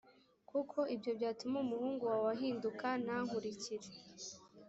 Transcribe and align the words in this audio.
kuko 0.49 0.77
ibyo 0.95 1.11
byatuma 1.17 1.57
umuhungu 1.65 2.03
wawe 2.11 2.29
ahinduka 2.35 2.87
ntankurikire 3.03 3.87